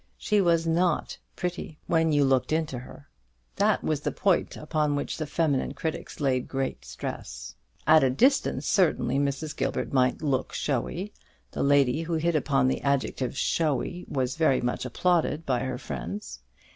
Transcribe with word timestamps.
She 0.17 0.41
was 0.41 0.65
not 0.65 1.19
pretty 1.35 1.77
when 1.85 2.11
you 2.11 2.25
looked 2.25 2.51
into 2.51 2.79
her. 2.79 3.07
That 3.57 3.83
was 3.83 4.01
the 4.01 4.11
point 4.11 4.57
upon 4.57 4.95
which 4.95 5.17
the 5.17 5.27
feminine 5.27 5.75
critics 5.75 6.19
laid 6.19 6.47
great 6.47 6.83
stress. 6.85 7.53
At 7.85 8.03
a 8.03 8.09
distance, 8.09 8.65
certainly, 8.65 9.19
Mrs. 9.19 9.55
Gilbert 9.55 9.93
might 9.93 10.23
look 10.23 10.53
showy. 10.53 11.13
The 11.51 11.61
lady 11.61 12.01
who 12.01 12.13
hit 12.15 12.35
upon 12.35 12.67
the 12.67 12.81
adjective 12.81 13.37
"showy" 13.37 14.07
was 14.09 14.37
very 14.37 14.59
much 14.59 14.85
applauded 14.85 15.45
by 15.45 15.59
her 15.59 15.77
friends. 15.77 16.39